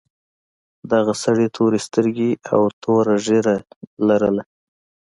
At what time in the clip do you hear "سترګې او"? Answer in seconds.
1.87-2.61